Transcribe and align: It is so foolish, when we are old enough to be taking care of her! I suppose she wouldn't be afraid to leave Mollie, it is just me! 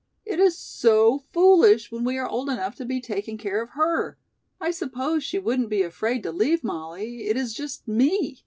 It 0.25 0.39
is 0.39 0.57
so 0.57 1.19
foolish, 1.31 1.91
when 1.91 2.03
we 2.03 2.17
are 2.17 2.27
old 2.27 2.49
enough 2.49 2.73
to 2.77 2.85
be 2.85 2.99
taking 2.99 3.37
care 3.37 3.61
of 3.61 3.73
her! 3.77 4.17
I 4.59 4.71
suppose 4.71 5.23
she 5.23 5.37
wouldn't 5.37 5.69
be 5.69 5.83
afraid 5.83 6.23
to 6.23 6.31
leave 6.31 6.63
Mollie, 6.63 7.27
it 7.27 7.37
is 7.37 7.53
just 7.53 7.87
me! 7.87 8.39